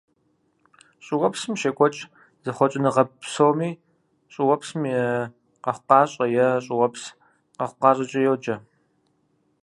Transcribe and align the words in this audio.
ЩӀыуэпсым 1.05 1.53
щекӀуэкӀ 1.59 2.01
зэхъуэкӀыныгъэ 2.43 3.03
псоми 3.21 3.69
щӀыуэпсым 4.33 4.81
и 4.91 4.93
къэхъукъащӀэ 5.63 6.25
е 6.45 6.47
щӀыуэпс 6.65 7.03
къэхъукъащӀэкӀэ 7.57 8.19
йоджэ. 8.25 8.55